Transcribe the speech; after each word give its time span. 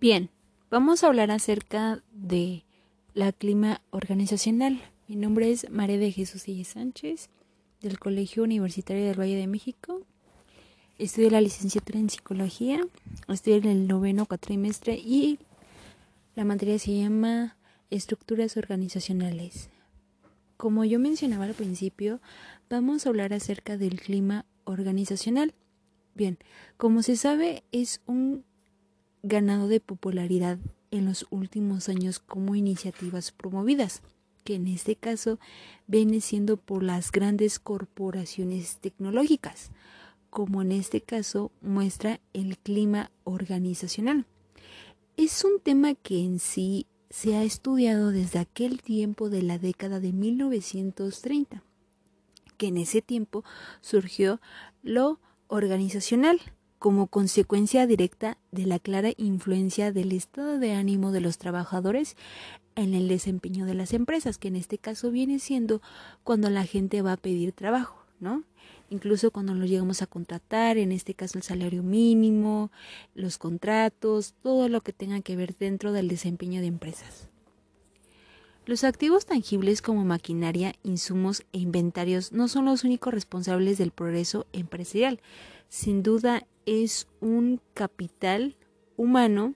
Bien, 0.00 0.30
vamos 0.70 1.02
a 1.02 1.08
hablar 1.08 1.32
acerca 1.32 2.04
de 2.12 2.64
la 3.14 3.32
clima 3.32 3.80
organizacional. 3.90 4.80
Mi 5.08 5.16
nombre 5.16 5.50
es 5.50 5.68
María 5.70 5.98
de 5.98 6.12
Jesús 6.12 6.44
Sánchez, 6.68 7.30
del 7.80 7.98
Colegio 7.98 8.44
Universitario 8.44 9.04
del 9.04 9.18
Valle 9.18 9.34
de 9.34 9.48
México. 9.48 10.02
Estudio 10.98 11.30
la 11.30 11.40
licenciatura 11.40 11.98
en 11.98 12.10
psicología, 12.10 12.80
estoy 13.26 13.54
en 13.54 13.64
el 13.64 13.88
noveno 13.88 14.26
cuatrimestre 14.26 14.94
y 14.94 15.40
la 16.36 16.44
materia 16.44 16.78
se 16.78 16.96
llama 16.96 17.56
estructuras 17.90 18.56
organizacionales. 18.56 19.68
Como 20.56 20.84
yo 20.84 21.00
mencionaba 21.00 21.46
al 21.46 21.54
principio, 21.54 22.20
vamos 22.70 23.04
a 23.04 23.08
hablar 23.08 23.34
acerca 23.34 23.76
del 23.76 24.00
clima 24.00 24.46
organizacional. 24.62 25.54
Bien, 26.14 26.38
como 26.76 27.02
se 27.02 27.16
sabe, 27.16 27.64
es 27.72 28.00
un 28.06 28.44
ganado 29.22 29.68
de 29.68 29.80
popularidad 29.80 30.58
en 30.90 31.04
los 31.04 31.26
últimos 31.30 31.88
años 31.88 32.18
como 32.18 32.54
iniciativas 32.54 33.32
promovidas, 33.32 34.02
que 34.44 34.54
en 34.54 34.66
este 34.68 34.96
caso 34.96 35.38
viene 35.86 36.20
siendo 36.20 36.56
por 36.56 36.82
las 36.82 37.12
grandes 37.12 37.58
corporaciones 37.58 38.78
tecnológicas, 38.78 39.70
como 40.30 40.62
en 40.62 40.72
este 40.72 41.00
caso 41.00 41.52
muestra 41.60 42.20
el 42.32 42.58
clima 42.58 43.10
organizacional. 43.24 44.26
Es 45.16 45.44
un 45.44 45.60
tema 45.60 45.94
que 45.94 46.20
en 46.24 46.38
sí 46.38 46.86
se 47.10 47.36
ha 47.36 47.42
estudiado 47.42 48.10
desde 48.10 48.38
aquel 48.38 48.82
tiempo 48.82 49.30
de 49.30 49.42
la 49.42 49.58
década 49.58 50.00
de 50.00 50.12
1930, 50.12 51.62
que 52.56 52.68
en 52.68 52.76
ese 52.76 53.02
tiempo 53.02 53.44
surgió 53.80 54.40
lo 54.82 55.18
organizacional, 55.48 56.40
como 56.78 57.08
consecuencia 57.08 57.86
directa 57.86 58.38
de 58.52 58.66
la 58.66 58.78
clara 58.78 59.10
influencia 59.16 59.92
del 59.92 60.12
estado 60.12 60.58
de 60.58 60.72
ánimo 60.72 61.12
de 61.12 61.20
los 61.20 61.38
trabajadores 61.38 62.16
en 62.76 62.94
el 62.94 63.08
desempeño 63.08 63.66
de 63.66 63.74
las 63.74 63.92
empresas, 63.92 64.38
que 64.38 64.48
en 64.48 64.56
este 64.56 64.78
caso 64.78 65.10
viene 65.10 65.40
siendo 65.40 65.82
cuando 66.22 66.50
la 66.50 66.64
gente 66.64 67.02
va 67.02 67.12
a 67.12 67.16
pedir 67.16 67.52
trabajo, 67.52 68.04
¿no? 68.20 68.44
Incluso 68.90 69.30
cuando 69.30 69.54
lo 69.54 69.66
llegamos 69.66 70.00
a 70.00 70.06
contratar, 70.06 70.78
en 70.78 70.92
este 70.92 71.14
caso 71.14 71.36
el 71.36 71.44
salario 71.44 71.82
mínimo, 71.82 72.70
los 73.14 73.36
contratos, 73.36 74.34
todo 74.42 74.68
lo 74.68 74.80
que 74.80 74.92
tenga 74.92 75.20
que 75.20 75.36
ver 75.36 75.56
dentro 75.56 75.92
del 75.92 76.08
desempeño 76.08 76.60
de 76.60 76.68
empresas. 76.68 77.28
Los 78.68 78.84
activos 78.84 79.24
tangibles 79.24 79.80
como 79.80 80.04
maquinaria, 80.04 80.74
insumos 80.82 81.42
e 81.52 81.58
inventarios 81.58 82.32
no 82.32 82.48
son 82.48 82.66
los 82.66 82.84
únicos 82.84 83.14
responsables 83.14 83.78
del 83.78 83.92
progreso 83.92 84.46
empresarial. 84.52 85.20
Sin 85.70 86.02
duda 86.02 86.46
es 86.68 87.08
un 87.20 87.62
capital 87.72 88.56
humano 88.96 89.54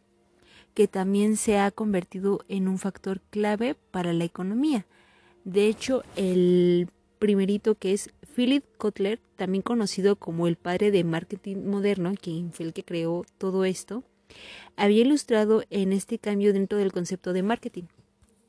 que 0.72 0.88
también 0.88 1.36
se 1.36 1.58
ha 1.58 1.70
convertido 1.70 2.40
en 2.48 2.68
un 2.68 2.78
factor 2.78 3.20
clave 3.28 3.76
para 3.90 4.14
la 4.14 4.24
economía. 4.24 4.86
De 5.44 5.66
hecho, 5.66 6.04
el 6.16 6.88
primerito 7.18 7.74
que 7.74 7.92
es 7.92 8.10
Philip 8.34 8.64
Kotler, 8.78 9.20
también 9.36 9.60
conocido 9.60 10.16
como 10.16 10.46
el 10.46 10.56
padre 10.56 10.90
de 10.90 11.04
marketing 11.04 11.66
moderno, 11.66 12.14
quien 12.18 12.50
fue 12.50 12.64
el 12.66 12.72
que 12.72 12.82
creó 12.84 13.26
todo 13.36 13.66
esto, 13.66 14.04
había 14.76 15.02
ilustrado 15.02 15.64
en 15.68 15.92
este 15.92 16.18
cambio 16.18 16.54
dentro 16.54 16.78
del 16.78 16.92
concepto 16.92 17.34
de 17.34 17.42
marketing 17.42 17.84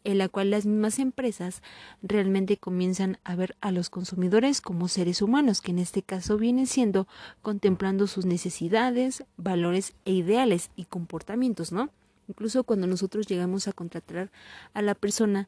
en 0.04 0.18
la 0.18 0.30
cual 0.30 0.52
las 0.52 0.66
mismas 0.66 1.00
empresas 1.00 1.62
realmente 2.02 2.58
comienzan 2.58 3.18
a 3.24 3.36
ver 3.36 3.56
a 3.62 3.72
los 3.72 3.90
consumidores 3.90 4.62
como 4.62 4.88
seres 4.88 5.22
humanos, 5.22 5.62
que 5.62 5.72
en 5.72 5.80
este 5.80 6.02
caso 6.04 6.38
vienen 6.38 6.68
siendo 6.68 7.08
contemplando 7.42 8.08
sus 8.08 8.26
necesidades, 8.26 9.24
valores 9.38 9.94
e 10.06 10.14
ideales 10.14 10.70
y 10.76 10.86
comportamientos, 10.86 11.72
¿no? 11.72 11.90
Incluso 12.28 12.64
cuando 12.64 12.88
nosotros 12.88 13.28
llegamos 13.28 13.68
a 13.68 13.74
contratar 13.74 14.32
a 14.74 14.82
la 14.82 14.96
persona, 14.96 15.48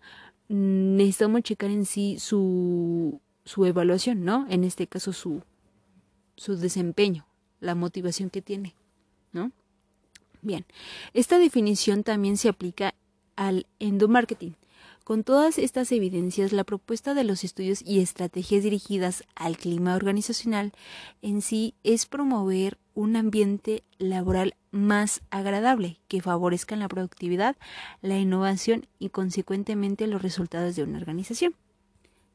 mm, 0.49 0.95
necesitamos 0.95 1.41
checar 1.41 1.69
en 1.69 1.85
sí 1.85 2.17
su, 2.19 3.19
su 3.43 3.65
evaluación, 3.65 4.23
¿no? 4.23 4.45
En 4.49 4.63
este 4.63 4.87
caso 4.87 5.13
su, 5.13 5.41
su 6.35 6.57
desempeño, 6.57 7.25
la 7.59 7.75
motivación 7.75 8.29
que 8.29 8.41
tiene, 8.41 8.75
¿no? 9.31 9.51
Bien, 10.41 10.65
esta 11.13 11.39
definición 11.39 12.03
también 12.03 12.37
se 12.37 12.49
aplica 12.49 12.93
al 13.35 13.67
endomarketing. 13.79 14.55
Con 15.05 15.23
todas 15.23 15.59
estas 15.59 15.91
evidencias, 15.91 16.51
la 16.51 16.63
propuesta 16.63 17.13
de 17.13 17.23
los 17.23 17.43
estudios 17.43 17.83
y 17.83 17.99
estrategias 17.99 18.63
dirigidas 18.63 19.23
al 19.35 19.55
clima 19.55 19.95
organizacional 19.95 20.73
en 21.21 21.43
sí 21.43 21.75
es 21.83 22.07
promover 22.07 22.79
un 22.95 23.15
ambiente 23.15 23.83
laboral 23.99 24.55
más 24.71 25.21
agradable 25.29 25.99
que 26.07 26.21
favorezca 26.21 26.75
la 26.75 26.87
productividad, 26.87 27.55
la 28.01 28.17
innovación 28.17 28.87
y 28.97 29.09
consecuentemente 29.09 30.07
los 30.07 30.23
resultados 30.23 30.75
de 30.75 30.81
una 30.81 30.97
organización. 30.97 31.53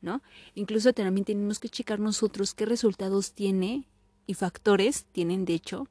¿No? 0.01 0.23
Incluso 0.55 0.93
también 0.93 1.25
tenemos 1.25 1.59
que 1.59 1.69
checar 1.69 1.99
nosotros 1.99 2.55
qué 2.55 2.67
resultados 2.67 3.33
tiene 3.33 3.85
y 4.27 4.35
factores 4.35 5.07
tienen 5.13 5.45
de 5.45 5.55
hecho 5.55 5.89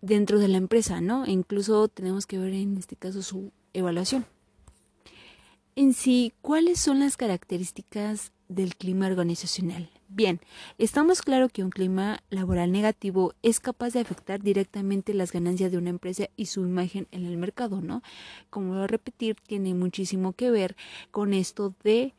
dentro 0.00 0.38
de 0.38 0.48
la 0.48 0.56
empresa, 0.56 1.00
¿no? 1.00 1.24
E 1.26 1.30
incluso 1.32 1.88
tenemos 1.88 2.26
que 2.26 2.38
ver 2.38 2.54
en 2.54 2.78
este 2.78 2.96
caso 2.96 3.20
su 3.22 3.52
evaluación. 3.72 4.26
En 5.76 5.94
sí, 5.94 6.32
¿cuáles 6.42 6.80
son 6.80 7.00
las 7.00 7.16
características 7.16 8.32
del 8.48 8.76
clima 8.76 9.06
organizacional? 9.06 9.88
Bien, 10.08 10.40
estamos 10.76 11.22
claro 11.22 11.48
que 11.48 11.62
un 11.62 11.70
clima 11.70 12.20
laboral 12.30 12.72
negativo 12.72 13.34
es 13.42 13.60
capaz 13.60 13.92
de 13.92 14.00
afectar 14.00 14.42
directamente 14.42 15.14
las 15.14 15.30
ganancias 15.30 15.70
de 15.70 15.78
una 15.78 15.90
empresa 15.90 16.28
y 16.36 16.46
su 16.46 16.62
imagen 16.62 17.06
en 17.12 17.26
el 17.26 17.36
mercado, 17.36 17.80
¿no? 17.80 18.02
Como 18.50 18.74
voy 18.74 18.82
a 18.82 18.86
repetir, 18.88 19.36
tiene 19.46 19.72
muchísimo 19.74 20.32
que 20.32 20.50
ver 20.50 20.76
con 21.12 21.32
esto 21.32 21.74
de 21.84 22.14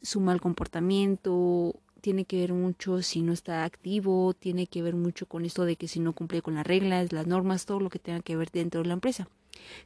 su 0.00 0.20
mal 0.20 0.40
comportamiento, 0.40 1.74
tiene 2.00 2.24
que 2.24 2.38
ver 2.38 2.52
mucho 2.52 3.02
si 3.02 3.22
no 3.22 3.32
está 3.32 3.64
activo, 3.64 4.34
tiene 4.34 4.68
que 4.68 4.82
ver 4.82 4.94
mucho 4.94 5.26
con 5.26 5.44
esto 5.44 5.64
de 5.64 5.74
que 5.74 5.88
si 5.88 5.98
no 5.98 6.12
cumple 6.12 6.40
con 6.40 6.54
las 6.54 6.66
reglas, 6.66 7.12
las 7.12 7.26
normas, 7.26 7.66
todo 7.66 7.80
lo 7.80 7.90
que 7.90 7.98
tenga 7.98 8.20
que 8.20 8.36
ver 8.36 8.50
dentro 8.52 8.82
de 8.82 8.88
la 8.88 8.94
empresa. 8.94 9.28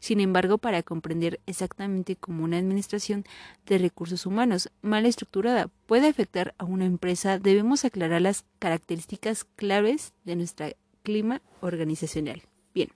Sin 0.01 0.21
embargo, 0.21 0.59
para 0.59 0.83
comprender 0.83 1.41
exactamente 1.47 2.17
cómo 2.17 2.45
una 2.45 2.59
administración 2.59 3.25
de 3.67 3.79
recursos 3.79 4.27
humanos 4.27 4.71
mal 4.83 5.07
estructurada 5.07 5.69
puede 5.87 6.09
afectar 6.09 6.55
a 6.59 6.65
una 6.65 6.85
empresa, 6.85 7.39
debemos 7.39 7.85
aclarar 7.85 8.23
las 8.23 8.45
características 8.59 9.45
claves 9.57 10.13
de 10.25 10.37
nuestra 10.37 10.73
clima 11.03 11.43
organizacional. 11.61 12.43
Bien. 12.75 12.91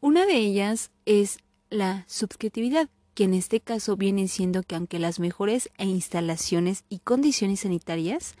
Una 0.00 0.26
de 0.26 0.36
ellas 0.36 0.90
es 1.06 1.38
la 1.70 2.04
subjetividad, 2.08 2.88
que 3.14 3.24
en 3.24 3.34
este 3.34 3.60
caso 3.60 3.96
viene 3.96 4.26
siendo 4.28 4.62
que 4.62 4.74
aunque 4.74 4.98
las 4.98 5.20
mejores 5.20 5.70
e 5.76 5.84
instalaciones 5.84 6.84
y 6.88 7.00
condiciones 7.00 7.60
sanitarias 7.60 8.34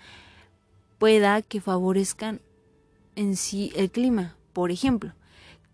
pueda 0.98 1.42
que 1.42 1.60
favorezcan 1.60 2.40
en 3.16 3.36
sí 3.36 3.72
el 3.76 3.90
clima, 3.90 4.36
por 4.52 4.70
ejemplo, 4.70 5.12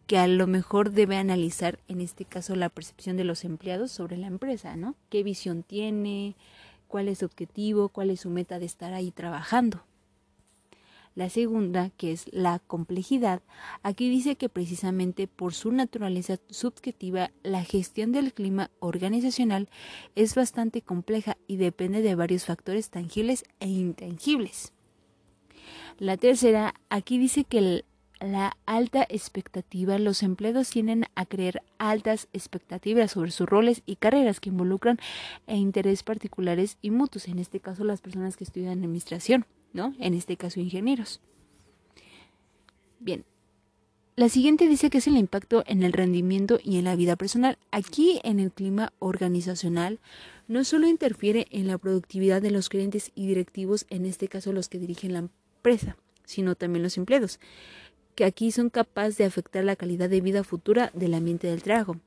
que 0.08 0.16
a 0.16 0.26
lo 0.26 0.46
mejor 0.46 0.91
debe 0.91 1.19
analizar 1.19 1.78
en 1.86 2.00
este 2.00 2.24
caso 2.24 2.56
la 2.56 2.70
percepción 2.70 3.19
de 3.19 3.24
los 3.24 3.44
empleados 3.44 3.92
sobre 3.92 4.16
la 4.16 4.26
empresa, 4.26 4.74
¿no? 4.74 4.96
¿Qué 5.10 5.22
visión 5.22 5.62
tiene? 5.62 6.34
¿Cuál 6.88 7.08
es 7.08 7.19
su 7.19 7.26
objetivo? 7.26 7.91
¿Cuál 7.91 8.08
es 8.08 8.20
su 8.20 8.30
meta 8.30 8.58
de 8.58 8.64
estar 8.64 8.94
ahí 8.94 9.10
trabajando? 9.10 9.84
La 11.14 11.28
segunda, 11.28 11.91
que 11.91 12.12
es 12.12 12.24
la 12.32 12.58
complejidad, 12.58 13.42
aquí 13.82 14.08
dice 14.08 14.36
que 14.36 14.48
precisamente 14.48 15.26
por 15.26 15.52
su 15.52 15.72
naturaleza 15.72 16.38
subjetiva, 16.48 17.30
la 17.42 17.62
gestión 17.62 18.10
del 18.10 18.32
clima 18.32 18.70
organizacional 18.80 19.69
es 20.14 20.34
bastante 20.34 20.81
compleja 20.81 21.37
y 21.46 21.56
depende 21.56 22.00
de 22.00 22.14
varios 22.14 22.46
factores 22.46 22.88
tangibles 22.88 23.44
e 23.61 23.69
intangibles. 23.69 24.72
La 25.99 26.16
tercera, 26.16 26.72
aquí 26.88 27.19
dice 27.19 27.44
que 27.44 27.84
la 28.20 28.56
alta 28.67 29.06
expectativa, 29.09 29.99
los 29.99 30.23
empleados 30.23 30.70
tienden 30.70 31.05
a 31.15 31.26
creer 31.26 31.62
altas 31.79 32.29
expectativas 32.32 33.12
sobre 33.12 33.31
sus 33.31 33.49
roles 33.49 33.82
y 33.87 33.97
carreras 33.97 34.41
que 34.41 34.50
involucran 34.50 34.99
e 35.47 35.59
particulares 36.05 36.79
y 36.82 36.91
mutuos, 36.91 37.29
en 37.29 37.38
este 37.38 37.61
caso 37.61 37.85
las 37.85 38.00
personas 38.00 38.37
que 38.37 38.44
estudian 38.44 38.73
administración, 38.73 39.47
¿no? 39.73 39.94
En 39.99 40.15
este 40.15 40.37
caso 40.37 40.61
ingenieros. 40.61 41.20
Bien. 43.00 43.25
La 44.17 44.29
siguiente 44.29 44.67
dice 44.67 44.91
que 44.91 44.99
es 44.99 45.06
el 45.06 45.17
impacto 45.17 45.62
en 45.67 45.85
el 45.85 45.93
rendimiento 45.93 46.59
y 46.62 46.79
en 46.79 46.85
la 46.85 46.97
vida 46.97 47.14
personal. 47.14 47.56
Aquí 47.71 48.21
en 48.25 48.41
el 48.41 48.50
clima 48.50 48.93
organizacional 48.99 50.00
no 50.49 50.64
solo 50.64 50.88
interfiere 50.88 51.47
en 51.53 51.69
la 51.69 51.79
productividad 51.79 52.43
de 52.43 52.50
los 52.50 52.69
clientes 52.69 53.12
y 53.14 53.29
directivos, 53.29 53.87
en 53.91 54.06
este 54.06 54.26
caso 54.26 54.53
los 54.53 54.69
que 54.69 54.81
dirigen 54.81 55.12
la 55.12 55.21
empresa, 55.21 55.97
sino 56.25 56.56
también 56.56 56.82
los 56.82 56.97
empleados 56.97 57.38
que 58.19 58.25
aquí 58.25 58.50
son 58.50 58.69
capaces 58.69 59.17
de 59.17 59.25
afectar 59.26 59.62
la 59.62 59.76
calidad 59.76 60.11
de 60.11 60.20
vida 60.20 60.43
futura 60.43 60.91
del 60.93 61.15
ambiente 61.15 61.47
del 61.47 61.62
trabajo. 61.62 61.99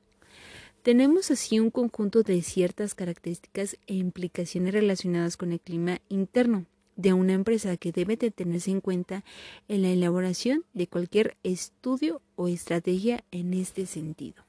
Tenemos 0.84 1.32
así 1.32 1.58
un 1.58 1.72
conjunto 1.72 2.22
de 2.22 2.42
ciertas 2.42 2.96
características 2.96 3.78
e 3.88 3.94
implicaciones 3.94 4.74
relacionadas 4.74 5.38
con 5.38 5.54
el 5.54 5.62
clima 5.62 6.02
interno 6.10 6.66
de 6.98 7.14
una 7.14 7.32
empresa 7.32 7.78
que 7.78 7.94
debe 7.94 8.18
de 8.18 8.30
tenerse 8.30 8.72
en 8.72 8.82
cuenta 8.82 9.24
en 9.70 9.84
la 9.84 9.88
elaboración 9.88 10.66
de 10.74 10.88
cualquier 10.88 11.38
estudio 11.44 12.22
o 12.36 12.50
estrategia 12.50 13.24
en 13.32 13.54
este 13.54 13.86
sentido. 13.86 14.44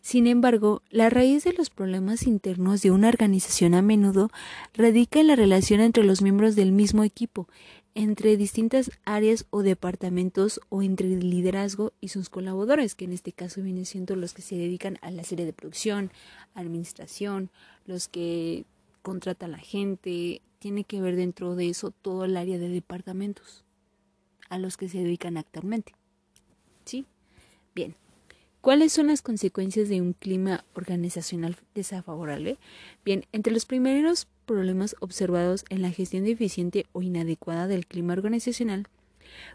Sin 0.00 0.26
embargo, 0.26 0.82
la 0.90 1.10
raíz 1.10 1.44
de 1.44 1.52
los 1.52 1.70
problemas 1.70 2.26
internos 2.26 2.82
de 2.82 2.90
una 2.90 3.08
organización 3.08 3.74
a 3.74 3.82
menudo 3.82 4.30
radica 4.74 5.20
en 5.20 5.26
la 5.26 5.36
relación 5.36 5.80
entre 5.80 6.04
los 6.04 6.22
miembros 6.22 6.56
del 6.56 6.72
mismo 6.72 7.04
equipo, 7.04 7.48
entre 7.94 8.36
distintas 8.36 8.90
áreas 9.04 9.46
o 9.50 9.62
departamentos 9.62 10.60
o 10.68 10.82
entre 10.82 11.08
el 11.08 11.30
liderazgo 11.30 11.92
y 12.00 12.08
sus 12.08 12.28
colaboradores, 12.28 12.94
que 12.94 13.06
en 13.06 13.12
este 13.12 13.32
caso 13.32 13.62
vienen 13.62 13.86
siendo 13.86 14.14
los 14.16 14.34
que 14.34 14.42
se 14.42 14.56
dedican 14.56 14.98
a 15.02 15.10
la 15.10 15.24
serie 15.24 15.46
de 15.46 15.52
producción, 15.52 16.12
administración, 16.54 17.50
los 17.86 18.08
que 18.08 18.64
contratan 19.02 19.54
a 19.54 19.56
la 19.56 19.62
gente, 19.62 20.42
tiene 20.58 20.84
que 20.84 21.00
ver 21.00 21.16
dentro 21.16 21.54
de 21.54 21.68
eso 21.68 21.90
todo 21.90 22.24
el 22.24 22.36
área 22.36 22.58
de 22.58 22.68
departamentos 22.68 23.64
a 24.48 24.58
los 24.58 24.76
que 24.76 24.88
se 24.88 24.98
dedican 24.98 25.36
actualmente. 25.36 25.94
¿Sí? 26.84 27.04
Bien. 27.74 27.94
¿Cuáles 28.60 28.92
son 28.92 29.06
las 29.06 29.22
consecuencias 29.22 29.88
de 29.88 30.00
un 30.00 30.14
clima 30.14 30.64
organizacional 30.74 31.56
desfavorable? 31.74 32.58
Bien, 33.04 33.24
entre 33.32 33.52
los 33.52 33.66
primeros 33.66 34.26
problemas 34.48 34.96
observados 34.98 35.64
en 35.68 35.82
la 35.82 35.92
gestión 35.92 36.24
deficiente 36.24 36.86
o 36.90 37.02
inadecuada 37.02 37.68
del 37.68 37.86
clima 37.86 38.14
organizacional, 38.14 38.88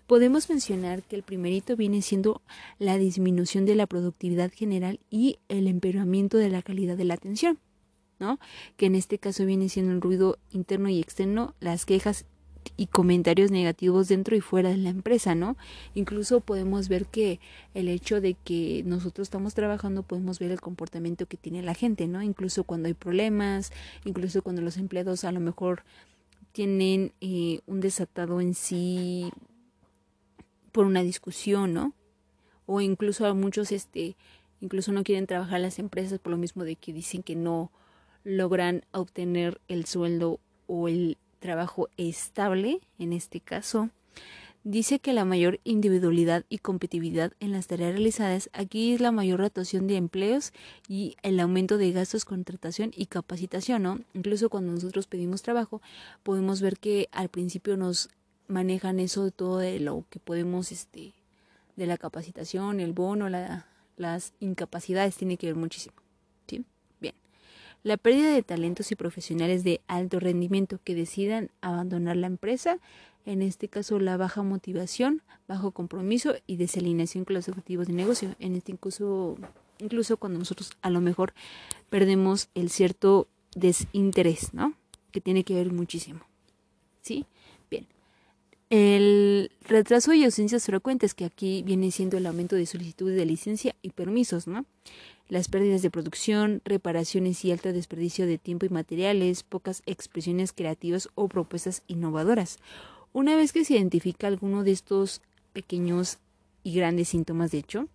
podemos 0.08 0.50
mencionar 0.50 1.04
que 1.04 1.18
el 1.18 1.24
primerito 1.24 1.76
viene 1.76 2.02
siendo 2.02 2.42
la 2.80 2.98
disminución 2.98 3.66
de 3.66 3.76
la 3.76 3.88
productividad 3.88 4.52
general 4.54 5.02
y 5.10 5.40
el 5.50 5.68
empeoramiento 5.68 6.38
de 6.38 6.50
la 6.50 6.62
calidad 6.62 6.96
de 6.96 7.06
la 7.06 7.16
atención, 7.16 7.60
¿no? 8.20 8.40
Que 8.78 8.86
en 8.86 8.96
este 8.96 9.18
caso 9.18 9.46
viene 9.46 9.68
siendo 9.68 9.92
el 9.92 10.00
ruido 10.00 10.38
interno 10.52 10.88
y 10.88 11.02
externo, 11.02 11.56
las 11.60 11.86
quejas 11.86 12.26
y 12.78 12.88
comentarios 12.88 13.52
negativos 13.52 14.08
dentro 14.08 14.36
y 14.36 14.42
fuera 14.42 14.70
de 14.70 14.78
la 14.78 14.90
empresa, 14.90 15.36
¿no? 15.36 15.58
Incluso 15.96 16.42
podemos 16.42 16.90
ver 16.90 17.06
que 17.06 17.40
el 17.74 17.88
hecho 17.88 18.22
de 18.22 18.36
que 18.36 18.84
nosotros 18.86 19.28
estamos 19.28 19.54
trabajando, 19.54 20.04
podemos 20.04 20.40
ver 20.40 20.52
el 20.52 20.62
comportamiento 20.62 21.26
que 21.26 21.38
tiene 21.38 21.62
la 21.62 21.74
gente, 21.74 22.08
¿no? 22.08 22.22
Incluso 22.22 22.64
cuando 22.64 22.88
hay 22.88 22.94
problemas, 22.94 23.72
incluso 24.06 24.42
cuando 24.42 24.62
los 24.62 24.78
empleados 24.78 25.24
a 25.24 25.32
lo 25.32 25.40
mejor 25.40 25.84
tienen 26.52 27.14
eh, 27.22 27.62
un 27.66 27.82
desatado 27.82 28.40
en 28.40 28.54
sí 28.54 29.32
por 30.72 30.86
una 30.86 31.04
discusión, 31.04 31.74
¿no? 31.74 31.94
O 32.66 32.82
incluso 32.82 33.26
a 33.26 33.34
muchos, 33.34 33.72
este, 33.72 34.16
incluso 34.62 34.92
no 34.92 35.04
quieren 35.04 35.28
trabajar 35.28 35.60
las 35.60 35.80
empresas 35.80 36.20
por 36.20 36.32
lo 36.32 36.38
mismo 36.38 36.64
de 36.64 36.76
que 36.76 36.94
dicen 36.94 37.24
que 37.24 37.36
no 37.36 37.72
logran 38.24 38.86
obtener 38.92 39.60
el 39.68 39.86
sueldo 39.86 40.40
o 40.68 40.88
el 40.88 41.18
trabajo 41.44 41.90
estable, 41.98 42.80
en 43.00 43.12
este 43.12 43.42
caso, 43.42 43.90
dice 44.64 45.00
que 45.00 45.12
la 45.12 45.26
mayor 45.26 45.60
individualidad 45.66 46.46
y 46.48 46.60
competitividad 46.60 47.34
en 47.42 47.52
las 47.52 47.68
tareas 47.68 47.92
realizadas 47.92 48.50
aquí 48.54 48.94
es 48.94 49.02
la 49.02 49.12
mayor 49.12 49.42
rotación 49.42 49.86
de 49.86 49.98
empleos 49.98 50.54
y 50.88 51.18
el 51.22 51.38
aumento 51.42 51.78
de 51.78 51.92
gastos, 51.92 52.24
contratación 52.24 52.92
y 52.96 53.08
capacitación, 53.08 53.84
¿no? 53.84 54.00
Incluso 54.14 54.50
cuando 54.50 54.72
nosotros 54.72 55.06
pedimos 55.06 55.42
trabajo, 55.42 55.82
podemos 56.24 56.62
ver 56.62 56.78
que 56.78 57.10
al 57.12 57.28
principio 57.28 57.76
nos 57.76 58.10
manejan 58.48 59.02
eso 59.02 59.30
todo 59.30 59.58
de 59.58 59.82
lo 59.82 60.06
que 60.10 60.20
podemos, 60.20 60.72
este, 60.72 61.12
de 61.76 61.86
la 61.88 61.98
capacitación, 61.98 62.80
el 62.80 62.94
bono, 62.94 63.28
la, 63.28 63.68
las 63.98 64.32
incapacidades, 64.40 65.18
tiene 65.18 65.36
que 65.36 65.48
ver 65.48 65.56
muchísimo. 65.58 66.03
La 67.84 67.98
pérdida 67.98 68.34
de 68.34 68.44
talentos 68.44 68.92
y 68.92 68.96
profesionales 68.96 69.66
de 69.66 69.82
alto 69.88 70.20
rendimiento 70.22 70.80
que 70.84 70.96
decidan 70.96 71.52
abandonar 71.60 72.16
la 72.16 72.28
empresa, 72.28 72.80
en 73.26 73.42
este 73.42 73.68
caso 73.68 74.00
la 74.00 74.16
baja 74.16 74.42
motivación, 74.42 75.22
bajo 75.48 75.72
compromiso 75.72 76.34
y 76.48 76.56
desalineación 76.56 77.26
con 77.26 77.36
los 77.36 77.50
objetivos 77.50 77.88
de 77.88 77.94
negocio. 77.94 78.36
En 78.40 78.56
este 78.56 78.72
incluso, 78.72 79.38
incluso 79.80 80.16
cuando 80.16 80.40
nosotros 80.40 80.72
a 80.82 80.90
lo 80.90 81.02
mejor 81.02 81.34
perdemos 81.90 82.48
el 82.56 82.70
cierto 82.70 83.28
desinterés, 83.54 84.54
¿no? 84.54 84.74
Que 85.12 85.20
tiene 85.20 85.44
que 85.44 85.54
ver 85.54 85.72
muchísimo. 85.72 86.22
¿Sí? 87.02 87.26
Bien. 87.70 87.86
El 88.70 89.52
retraso 89.68 90.14
y 90.14 90.24
ausencias 90.24 90.66
frecuentes, 90.66 91.14
que 91.14 91.26
aquí 91.26 91.64
viene 91.64 91.92
siendo 91.92 92.18
el 92.18 92.26
aumento 92.26 92.56
de 92.56 92.66
solicitudes 92.66 93.18
de 93.18 93.26
licencia 93.26 93.76
y 93.82 93.90
permisos, 93.90 94.48
¿no? 94.48 94.66
Las 95.34 95.48
pérdidas 95.48 95.82
de 95.82 95.90
producción, 95.90 96.62
reparaciones 96.64 97.44
y 97.44 97.52
alto 97.52 97.74
desperdicio 97.74 98.28
de 98.28 98.38
tiempo 98.38 98.68
y 98.68 98.70
materiales, 98.70 99.42
pocas 99.42 99.82
expresiones 99.88 100.54
creativas 100.54 101.10
o 101.16 101.28
propuestas 101.28 101.82
innovadoras. 101.88 102.60
Una 103.14 103.36
vez 103.36 103.52
que 103.52 103.66
se 103.66 103.74
identifica 103.74 104.28
alguno 104.28 104.64
de 104.64 104.74
estos 104.74 105.24
pequeños 105.52 106.20
y 106.62 106.76
grandes 106.76 107.08
síntomas, 107.10 107.50
de 107.50 107.58
hecho, 107.58 107.88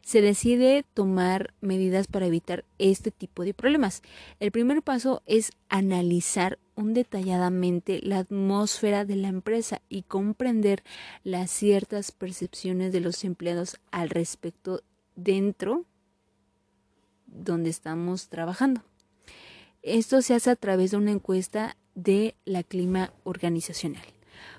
se 0.00 0.22
decide 0.22 0.86
tomar 0.94 1.52
medidas 1.60 2.06
para 2.06 2.24
evitar 2.24 2.64
este 2.78 3.10
tipo 3.10 3.44
de 3.44 3.52
problemas. 3.52 4.00
El 4.40 4.52
primer 4.52 4.80
paso 4.80 5.20
es 5.26 5.52
analizar 5.68 6.58
un 6.76 6.94
detalladamente 6.94 8.00
la 8.02 8.20
atmósfera 8.20 9.04
de 9.04 9.16
la 9.16 9.28
empresa 9.28 9.82
y 9.90 10.00
comprender 10.04 10.82
las 11.24 11.50
ciertas 11.50 12.10
percepciones 12.10 12.90
de 12.90 13.00
los 13.00 13.22
empleados 13.22 13.76
al 13.90 14.08
respecto 14.08 14.82
dentro 15.14 15.84
donde 17.32 17.70
estamos 17.70 18.28
trabajando. 18.28 18.82
Esto 19.82 20.22
se 20.22 20.34
hace 20.34 20.50
a 20.50 20.56
través 20.56 20.92
de 20.92 20.96
una 20.96 21.10
encuesta 21.10 21.76
de 21.94 22.36
la 22.44 22.62
clima 22.62 23.12
organizacional. 23.24 24.04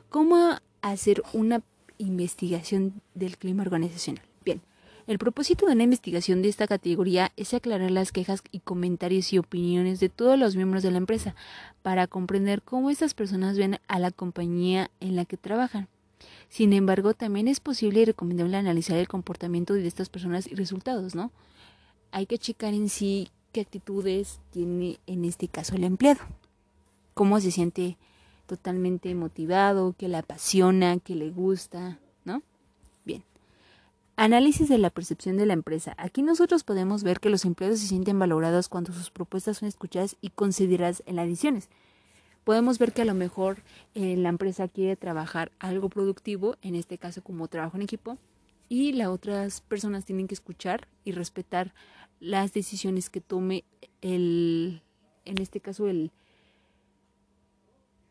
¿Cómo 0.10 0.58
hacer 0.82 1.24
una 1.34 1.62
investigación 1.98 3.02
del 3.16 3.38
clima 3.38 3.64
organizacional? 3.64 4.24
Bien, 4.44 4.62
el 5.08 5.18
propósito 5.18 5.66
de 5.66 5.74
una 5.74 5.84
investigación 5.84 6.42
de 6.42 6.50
esta 6.50 6.68
categoría 6.68 7.32
es 7.36 7.54
aclarar 7.54 7.92
las 7.92 8.12
quejas 8.12 8.44
y 8.52 8.60
comentarios 8.60 9.34
y 9.34 9.38
opiniones 9.38 10.00
de 10.00 10.10
todos 10.10 10.38
los 10.38 10.56
miembros 10.56 10.84
de 10.84 10.92
la 10.92 10.98
empresa 10.98 11.36
para 11.82 12.08
comprender 12.08 12.62
cómo 12.62 12.90
estas 12.90 13.14
personas 13.14 13.58
ven 13.58 13.80
a 13.88 14.00
la 14.00 14.12
compañía 14.12 14.92
en 15.00 15.16
la 15.16 15.26
que 15.26 15.38
trabajan. 15.38 15.88
Sin 16.48 16.72
embargo, 16.72 17.14
también 17.14 17.48
es 17.48 17.60
posible 17.60 18.02
y 18.02 18.06
recomendable 18.06 18.56
analizar 18.58 18.98
el 18.98 19.08
comportamiento 19.08 19.74
de 19.74 19.88
estas 19.88 20.10
personas 20.10 20.48
y 20.48 20.56
resultados, 20.56 21.16
¿no? 21.16 21.32
Hay 22.14 22.28
que 22.28 22.38
checar 22.38 22.74
en 22.76 22.90
sí 22.90 23.30
qué 23.52 23.62
actitudes 23.62 24.40
tiene 24.52 25.00
en 25.08 25.26
este 25.26 25.48
caso 25.48 25.76
el 25.76 25.84
empleado. 25.84 26.22
Cómo 27.16 27.40
se 27.42 27.52
siente 27.52 27.98
totalmente 28.46 29.14
motivado, 29.16 29.96
qué 29.98 30.08
le 30.08 30.18
apasiona, 30.18 31.00
qué 31.00 31.16
le 31.16 31.32
gusta, 31.32 32.00
¿no? 32.24 32.44
Bien. 33.04 33.24
Análisis 34.16 34.70
de 34.70 34.78
la 34.78 34.92
percepción 34.92 35.38
de 35.38 35.48
la 35.48 35.54
empresa. 35.54 35.96
Aquí 35.98 36.22
nosotros 36.22 36.64
podemos 36.64 37.02
ver 37.02 37.20
que 37.20 37.32
los 37.32 37.46
empleados 37.46 37.80
se 37.80 37.88
sienten 37.88 38.20
valorados 38.20 38.70
cuando 38.70 38.94
sus 38.94 39.10
propuestas 39.10 39.58
son 39.58 39.68
escuchadas 39.68 40.16
y 40.22 40.30
consideradas 40.30 41.02
en 41.08 41.16
las 41.16 41.26
adiciones. 41.26 41.70
Podemos 42.44 42.78
ver 42.78 42.94
que 42.94 43.02
a 43.02 43.06
lo 43.06 43.16
mejor 43.16 43.64
eh, 43.96 44.18
la 44.18 44.30
empresa 44.30 44.68
quiere 44.68 44.96
trabajar 44.98 45.52
algo 45.58 45.90
productivo, 45.90 46.58
en 46.62 46.76
este 46.76 47.00
caso 47.00 47.24
como 47.24 47.48
trabajo 47.48 47.76
en 47.78 47.84
equipo, 47.84 48.20
y 48.70 48.94
las 48.94 49.10
otras 49.10 49.62
personas 49.62 50.06
tienen 50.06 50.28
que 50.28 50.34
escuchar 50.34 50.88
y 51.04 51.12
respetar 51.12 51.74
las 52.24 52.54
decisiones 52.54 53.10
que 53.10 53.20
tome 53.20 53.66
el, 54.02 54.82
en 55.26 55.42
este 55.42 55.60
caso, 55.60 55.90
el, 55.90 56.12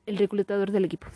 el 0.04 0.18
reclutador 0.18 0.70
del 0.70 0.84
equipo. 0.84 1.06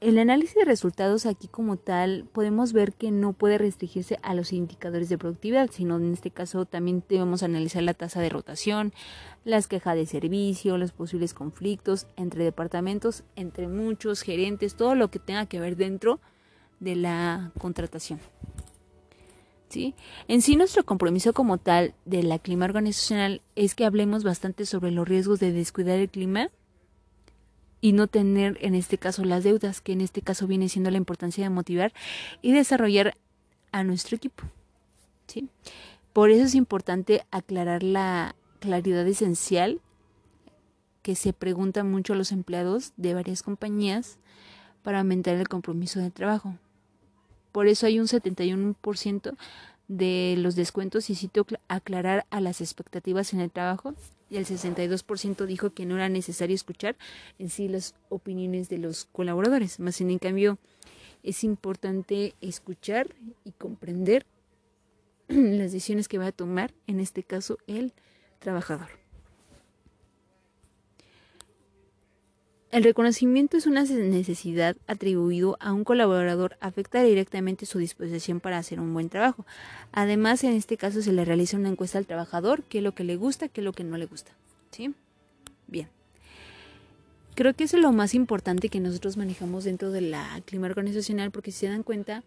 El 0.00 0.16
análisis 0.20 0.54
de 0.54 0.64
resultados 0.64 1.26
aquí 1.26 1.48
como 1.48 1.76
tal 1.76 2.28
podemos 2.32 2.72
ver 2.72 2.92
que 2.92 3.10
no 3.10 3.32
puede 3.32 3.58
restringirse 3.58 4.20
a 4.22 4.32
los 4.32 4.52
indicadores 4.52 5.08
de 5.08 5.18
productividad, 5.18 5.70
sino 5.72 5.96
en 5.96 6.12
este 6.12 6.30
caso 6.30 6.64
también 6.64 7.02
debemos 7.08 7.42
analizar 7.42 7.82
la 7.82 7.94
tasa 7.94 8.20
de 8.20 8.28
rotación, 8.28 8.92
las 9.44 9.66
quejas 9.66 9.96
de 9.96 10.06
servicio, 10.06 10.78
los 10.78 10.92
posibles 10.92 11.34
conflictos 11.34 12.06
entre 12.14 12.44
departamentos, 12.44 13.24
entre 13.34 13.66
muchos 13.66 14.22
gerentes, 14.22 14.76
todo 14.76 14.94
lo 14.94 15.10
que 15.10 15.18
tenga 15.18 15.46
que 15.46 15.58
ver 15.58 15.74
dentro 15.74 16.20
de 16.78 16.94
la 16.94 17.50
contratación. 17.58 18.20
¿Sí? 19.68 19.94
En 20.28 20.42
sí 20.42 20.56
nuestro 20.56 20.84
compromiso 20.84 21.32
como 21.32 21.58
tal 21.58 21.94
de 22.04 22.22
la 22.22 22.38
clima 22.38 22.64
organizacional 22.64 23.42
es 23.54 23.74
que 23.74 23.84
hablemos 23.84 24.24
bastante 24.24 24.66
sobre 24.66 24.90
los 24.90 25.06
riesgos 25.06 25.40
de 25.40 25.52
descuidar 25.52 25.98
el 25.98 26.08
clima 26.08 26.50
y 27.80 27.92
no 27.92 28.06
tener 28.06 28.58
en 28.60 28.74
este 28.74 28.98
caso 28.98 29.24
las 29.24 29.44
deudas, 29.44 29.80
que 29.80 29.92
en 29.92 30.00
este 30.00 30.22
caso 30.22 30.46
viene 30.46 30.68
siendo 30.68 30.90
la 30.90 30.96
importancia 30.96 31.44
de 31.44 31.50
motivar 31.50 31.92
y 32.42 32.52
desarrollar 32.52 33.16
a 33.72 33.84
nuestro 33.84 34.16
equipo. 34.16 34.44
¿sí? 35.26 35.48
Por 36.12 36.30
eso 36.30 36.44
es 36.44 36.54
importante 36.54 37.24
aclarar 37.30 37.82
la 37.82 38.34
claridad 38.60 39.06
esencial 39.06 39.80
que 41.02 41.14
se 41.14 41.32
pregunta 41.32 41.84
mucho 41.84 42.12
a 42.12 42.16
los 42.16 42.32
empleados 42.32 42.92
de 42.96 43.14
varias 43.14 43.42
compañías 43.42 44.18
para 44.82 44.98
aumentar 44.98 45.36
el 45.36 45.48
compromiso 45.48 46.00
de 46.00 46.10
trabajo. 46.10 46.56
Por 47.52 47.66
eso 47.66 47.86
hay 47.86 48.00
un 48.00 48.06
71% 48.06 49.36
de 49.88 50.34
los 50.38 50.54
descuentos 50.54 51.08
y 51.10 51.14
sitio 51.14 51.46
aclarar 51.68 52.26
a 52.30 52.40
las 52.40 52.60
expectativas 52.60 53.32
en 53.32 53.40
el 53.40 53.50
trabajo 53.50 53.94
y 54.30 54.36
el 54.36 54.46
62% 54.46 55.46
dijo 55.46 55.70
que 55.70 55.86
no 55.86 55.96
era 55.96 56.08
necesario 56.08 56.54
escuchar 56.54 56.96
en 57.38 57.48
sí 57.48 57.68
las 57.68 57.94
opiniones 58.10 58.68
de 58.68 58.78
los 58.78 59.06
colaboradores. 59.06 59.80
Más 59.80 60.00
en 60.00 60.18
cambio, 60.18 60.58
es 61.22 61.44
importante 61.44 62.34
escuchar 62.40 63.14
y 63.44 63.52
comprender 63.52 64.26
las 65.28 65.72
decisiones 65.72 66.08
que 66.08 66.18
va 66.18 66.26
a 66.26 66.32
tomar, 66.32 66.74
en 66.86 67.00
este 67.00 67.22
caso, 67.22 67.58
el 67.66 67.94
trabajador. 68.38 69.07
El 72.70 72.84
reconocimiento 72.84 73.56
es 73.56 73.66
una 73.66 73.82
necesidad 73.84 74.76
atribuido 74.86 75.56
a 75.58 75.72
un 75.72 75.84
colaborador, 75.84 76.58
afecta 76.60 77.02
directamente 77.02 77.64
su 77.64 77.78
disposición 77.78 78.40
para 78.40 78.58
hacer 78.58 78.78
un 78.78 78.92
buen 78.92 79.08
trabajo. 79.08 79.46
Además, 79.90 80.44
en 80.44 80.52
este 80.52 80.76
caso 80.76 81.00
se 81.00 81.12
le 81.12 81.24
realiza 81.24 81.56
una 81.56 81.70
encuesta 81.70 81.96
al 81.96 82.04
trabajador, 82.04 82.62
qué 82.64 82.78
es 82.78 82.84
lo 82.84 82.92
que 82.92 83.04
le 83.04 83.16
gusta, 83.16 83.48
qué 83.48 83.62
es 83.62 83.64
lo 83.64 83.72
que 83.72 83.84
no 83.84 83.96
le 83.96 84.04
gusta. 84.04 84.32
¿Sí? 84.70 84.94
Bien. 85.66 85.88
Creo 87.34 87.54
que 87.54 87.64
eso 87.64 87.78
es 87.78 87.82
lo 87.82 87.92
más 87.92 88.14
importante 88.14 88.68
que 88.68 88.80
nosotros 88.80 89.16
manejamos 89.16 89.64
dentro 89.64 89.90
de 89.90 90.02
la 90.02 90.42
clima 90.44 90.66
organizacional, 90.66 91.30
porque 91.30 91.52
si 91.52 91.60
se 91.60 91.68
dan 91.68 91.82
cuenta, 91.82 92.22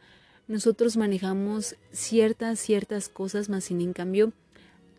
nosotros 0.47 0.97
manejamos 0.97 1.75
ciertas, 1.91 2.59
ciertas 2.59 3.09
cosas, 3.09 3.47
más 3.47 3.65
sin 3.65 3.79
en 3.81 3.93
cambio, 3.93 4.33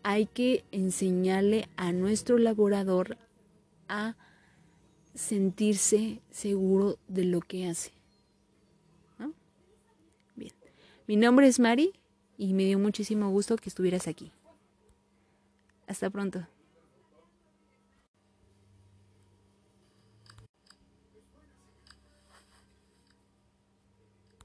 hay 0.03 0.25
que 0.25 0.63
enseñarle 0.71 1.67
a 1.75 1.91
nuestro 1.91 2.37
laborador 2.37 3.17
a 3.89 4.15
sentirse 5.15 6.21
seguro 6.31 6.97
de 7.07 7.25
lo 7.25 7.41
que 7.41 7.67
hace. 7.67 7.91
Bien. 10.35 10.53
Mi 11.07 11.15
nombre 11.15 11.47
es 11.47 11.59
Mari 11.59 11.93
y 12.37 12.53
me 12.53 12.65
dio 12.65 12.79
muchísimo 12.79 13.29
gusto 13.29 13.55
que 13.57 13.69
estuvieras 13.69 14.07
aquí. 14.07 14.31
Hasta 15.87 16.09
pronto. 16.09 16.47